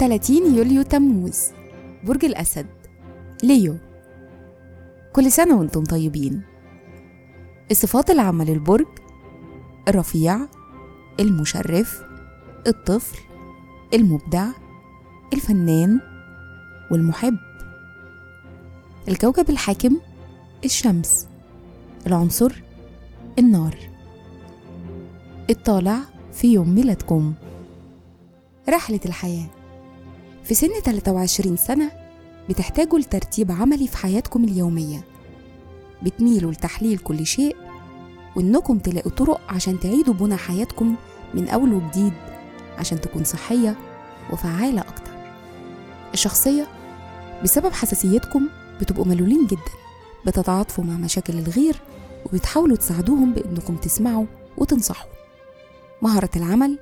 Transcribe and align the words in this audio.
30 0.00 0.54
يوليو 0.54 0.82
تموز. 0.82 1.40
برج 2.04 2.24
الأسد. 2.24 2.66
ليو. 3.42 3.76
كل 5.12 5.32
سنة 5.32 5.58
وأنتم 5.58 5.84
طيبين. 5.84 6.42
الصفات 7.70 8.10
العامة 8.10 8.44
للبرج 8.44 8.86
الرفيع 9.88 10.38
المشرف 11.20 12.02
الطفل 12.66 13.18
المبدع 13.94 14.46
الفنان 15.32 16.00
والمحب. 16.90 17.36
الكوكب 19.08 19.50
الحاكم 19.50 19.96
الشمس. 20.64 21.28
العنصر 22.06 22.62
النار. 23.38 23.76
الطالع 25.50 25.98
في 26.32 26.52
يوم 26.52 26.74
ميلادكم. 26.74 27.34
رحلة 28.68 29.00
الحياة. 29.06 29.59
في 30.44 30.54
سن 30.54 30.68
23 30.84 31.56
سنة 31.56 31.90
بتحتاجوا 32.48 32.98
لترتيب 32.98 33.52
عملي 33.52 33.88
في 33.88 33.96
حياتكم 33.96 34.44
اليومية. 34.44 35.04
بتميلوا 36.02 36.52
لتحليل 36.52 36.98
كل 36.98 37.26
شيء 37.26 37.56
وإنكم 38.36 38.78
تلاقوا 38.78 39.10
طرق 39.12 39.40
عشان 39.48 39.80
تعيدوا 39.80 40.14
بناء 40.14 40.38
حياتكم 40.38 40.94
من 41.34 41.48
أول 41.48 41.72
وجديد 41.72 42.12
عشان 42.78 43.00
تكون 43.00 43.24
صحية 43.24 43.76
وفعالة 44.32 44.80
أكتر. 44.80 45.10
الشخصية 46.14 46.66
بسبب 47.42 47.72
حساسيتكم 47.72 48.48
بتبقوا 48.80 49.06
ملولين 49.06 49.46
جدا 49.46 49.72
بتتعاطفوا 50.26 50.84
مع 50.84 50.94
مشاكل 50.94 51.38
الغير 51.38 51.76
وبتحاولوا 52.26 52.76
تساعدوهم 52.76 53.32
بإنكم 53.32 53.76
تسمعوا 53.76 54.26
وتنصحوا. 54.58 55.10
مهارة 56.02 56.30
العمل 56.36 56.78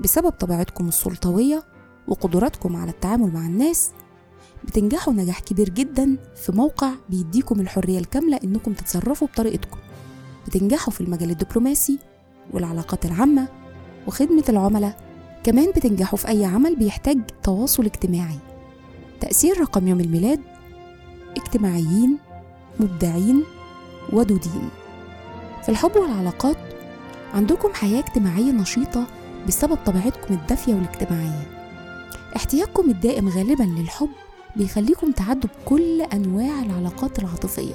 بسبب 0.00 0.30
طبيعتكم 0.30 0.88
السلطوية 0.88 1.62
وقدراتكم 2.08 2.76
على 2.76 2.90
التعامل 2.90 3.32
مع 3.34 3.46
الناس 3.46 3.90
بتنجحوا 4.64 5.12
نجاح 5.12 5.40
كبير 5.40 5.68
جدا 5.68 6.16
في 6.36 6.52
موقع 6.52 6.90
بيديكم 7.08 7.60
الحرية 7.60 7.98
الكاملة 7.98 8.40
إنكم 8.44 8.72
تتصرفوا 8.72 9.28
بطريقتكم. 9.28 9.78
بتنجحوا 10.46 10.92
في 10.92 11.00
المجال 11.00 11.30
الدبلوماسي 11.30 11.98
والعلاقات 12.52 13.06
العامة 13.06 13.48
وخدمة 14.06 14.44
العملاء. 14.48 15.06
كمان 15.44 15.70
بتنجحوا 15.70 16.18
في 16.18 16.28
أي 16.28 16.44
عمل 16.44 16.76
بيحتاج 16.76 17.18
تواصل 17.42 17.84
اجتماعي. 17.84 18.38
تأثير 19.20 19.60
رقم 19.60 19.88
يوم 19.88 20.00
الميلاد 20.00 20.40
اجتماعيين 21.36 22.18
مبدعين 22.80 23.42
ودودين. 24.12 24.68
في 25.62 25.68
الحب 25.68 25.96
والعلاقات 25.96 26.56
عندكم 27.34 27.72
حياة 27.72 28.00
اجتماعية 28.00 28.52
نشيطة 28.52 29.06
بسبب 29.48 29.78
طبيعتكم 29.86 30.34
الدافية 30.34 30.74
والاجتماعية. 30.74 31.55
احتياجكم 32.46 32.90
الدائم 32.90 33.28
غالبا 33.28 33.62
للحب 33.62 34.08
بيخليكم 34.56 35.12
تعدوا 35.12 35.50
بكل 35.50 36.02
أنواع 36.02 36.62
العلاقات 36.62 37.18
العاطفية. 37.18 37.74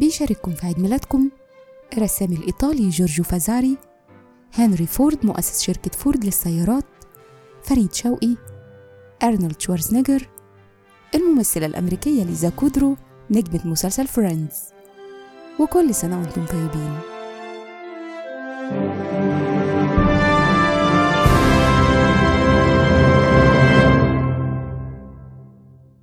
بيشارككم 0.00 0.52
في 0.52 0.66
عيد 0.66 0.78
ميلادكم 0.78 1.30
الرسام 1.92 2.32
الإيطالي 2.32 2.88
جورجو 2.88 3.22
فازاري 3.22 3.76
هنري 4.54 4.86
فورد 4.86 5.26
مؤسس 5.26 5.62
شركة 5.62 5.90
فورد 5.90 6.24
للسيارات 6.24 6.84
فريد 7.62 7.94
شوقي 7.94 8.36
أرنولد 9.22 9.60
شوارزنيجر 9.60 10.28
الممثلة 11.14 11.66
الأمريكية 11.66 12.24
ليزا 12.24 12.48
كودرو 12.48 12.96
نجمة 13.30 13.60
مسلسل 13.66 14.06
Friends. 14.06 14.58
وكل 15.60 15.94
سنة 15.94 16.18
وأنتم 16.18 16.46
طيبين. 16.46 16.98